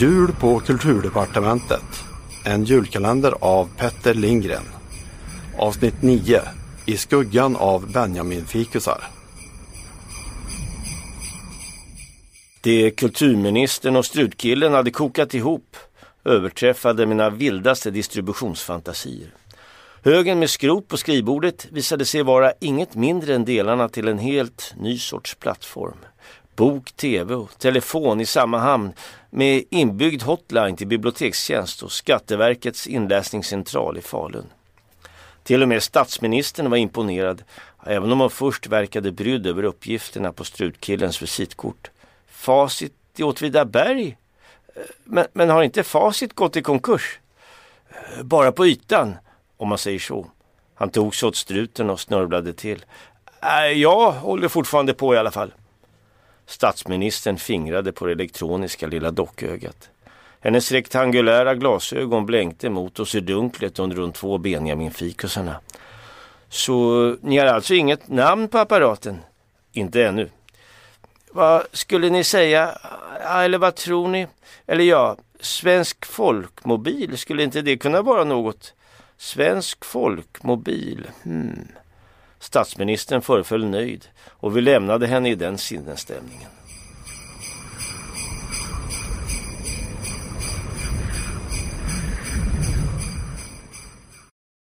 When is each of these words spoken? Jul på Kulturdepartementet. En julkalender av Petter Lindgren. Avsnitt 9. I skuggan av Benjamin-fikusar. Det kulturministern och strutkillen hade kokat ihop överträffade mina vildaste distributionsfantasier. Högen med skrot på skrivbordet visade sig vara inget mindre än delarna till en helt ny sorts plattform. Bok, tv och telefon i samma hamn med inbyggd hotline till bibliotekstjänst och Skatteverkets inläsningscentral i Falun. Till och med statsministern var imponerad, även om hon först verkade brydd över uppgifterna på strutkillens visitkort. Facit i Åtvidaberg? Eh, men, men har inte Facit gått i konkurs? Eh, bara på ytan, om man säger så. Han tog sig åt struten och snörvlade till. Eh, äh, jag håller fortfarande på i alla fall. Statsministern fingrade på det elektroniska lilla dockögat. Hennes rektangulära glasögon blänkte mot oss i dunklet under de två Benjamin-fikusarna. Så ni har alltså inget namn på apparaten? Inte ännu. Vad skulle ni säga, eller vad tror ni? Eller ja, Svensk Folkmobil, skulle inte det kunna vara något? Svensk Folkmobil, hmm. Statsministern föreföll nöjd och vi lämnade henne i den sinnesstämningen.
Jul 0.00 0.32
på 0.32 0.60
Kulturdepartementet. 0.60 2.04
En 2.44 2.64
julkalender 2.64 3.34
av 3.40 3.68
Petter 3.76 4.14
Lindgren. 4.14 4.62
Avsnitt 5.58 6.02
9. 6.02 6.40
I 6.86 6.96
skuggan 6.96 7.56
av 7.56 7.92
Benjamin-fikusar. 7.92 9.02
Det 12.60 12.90
kulturministern 12.90 13.96
och 13.96 14.04
strutkillen 14.04 14.72
hade 14.72 14.90
kokat 14.90 15.34
ihop 15.34 15.76
överträffade 16.24 17.06
mina 17.06 17.30
vildaste 17.30 17.90
distributionsfantasier. 17.90 19.34
Högen 20.04 20.38
med 20.38 20.50
skrot 20.50 20.88
på 20.88 20.96
skrivbordet 20.96 21.66
visade 21.70 22.04
sig 22.04 22.22
vara 22.22 22.52
inget 22.60 22.94
mindre 22.94 23.34
än 23.34 23.44
delarna 23.44 23.88
till 23.88 24.08
en 24.08 24.18
helt 24.18 24.74
ny 24.76 24.98
sorts 24.98 25.34
plattform. 25.34 25.98
Bok, 26.58 26.92
tv 26.92 27.34
och 27.34 27.58
telefon 27.58 28.20
i 28.20 28.26
samma 28.26 28.58
hamn 28.58 28.92
med 29.30 29.64
inbyggd 29.70 30.22
hotline 30.22 30.76
till 30.76 30.86
bibliotekstjänst 30.86 31.82
och 31.82 31.92
Skatteverkets 31.92 32.86
inläsningscentral 32.86 33.98
i 33.98 34.00
Falun. 34.00 34.46
Till 35.42 35.62
och 35.62 35.68
med 35.68 35.82
statsministern 35.82 36.70
var 36.70 36.76
imponerad, 36.76 37.42
även 37.86 38.12
om 38.12 38.20
hon 38.20 38.30
först 38.30 38.66
verkade 38.66 39.12
brydd 39.12 39.46
över 39.46 39.62
uppgifterna 39.62 40.32
på 40.32 40.44
strutkillens 40.44 41.22
visitkort. 41.22 41.90
Facit 42.30 42.94
i 43.16 43.22
Åtvidaberg? 43.22 44.16
Eh, 44.74 44.82
men, 45.04 45.26
men 45.32 45.50
har 45.50 45.62
inte 45.62 45.82
Facit 45.82 46.34
gått 46.34 46.56
i 46.56 46.62
konkurs? 46.62 47.18
Eh, 47.90 48.22
bara 48.22 48.52
på 48.52 48.66
ytan, 48.66 49.16
om 49.56 49.68
man 49.68 49.78
säger 49.78 49.98
så. 49.98 50.26
Han 50.74 50.90
tog 50.90 51.14
sig 51.14 51.26
åt 51.26 51.36
struten 51.36 51.90
och 51.90 52.00
snörvlade 52.00 52.52
till. 52.52 52.84
Eh, 53.42 53.64
äh, 53.64 53.72
jag 53.72 54.12
håller 54.12 54.48
fortfarande 54.48 54.94
på 54.94 55.14
i 55.14 55.18
alla 55.18 55.30
fall. 55.30 55.52
Statsministern 56.48 57.36
fingrade 57.36 57.92
på 57.92 58.06
det 58.06 58.12
elektroniska 58.12 58.86
lilla 58.86 59.10
dockögat. 59.10 59.90
Hennes 60.40 60.72
rektangulära 60.72 61.54
glasögon 61.54 62.26
blänkte 62.26 62.70
mot 62.70 63.00
oss 63.00 63.14
i 63.14 63.20
dunklet 63.20 63.78
under 63.78 63.96
de 63.96 64.12
två 64.12 64.38
Benjamin-fikusarna. 64.38 65.60
Så 66.48 67.16
ni 67.20 67.38
har 67.38 67.46
alltså 67.46 67.74
inget 67.74 68.08
namn 68.08 68.48
på 68.48 68.58
apparaten? 68.58 69.18
Inte 69.72 70.04
ännu. 70.04 70.30
Vad 71.30 71.66
skulle 71.72 72.10
ni 72.10 72.24
säga, 72.24 72.78
eller 73.28 73.58
vad 73.58 73.74
tror 73.74 74.08
ni? 74.08 74.26
Eller 74.66 74.84
ja, 74.84 75.16
Svensk 75.40 76.06
Folkmobil, 76.06 77.18
skulle 77.18 77.42
inte 77.42 77.62
det 77.62 77.76
kunna 77.76 78.02
vara 78.02 78.24
något? 78.24 78.74
Svensk 79.16 79.84
Folkmobil, 79.84 81.06
hmm. 81.22 81.68
Statsministern 82.40 83.22
föreföll 83.22 83.64
nöjd 83.64 84.06
och 84.26 84.56
vi 84.56 84.60
lämnade 84.60 85.06
henne 85.06 85.30
i 85.30 85.34
den 85.34 85.58
sinnesstämningen. 85.58 86.57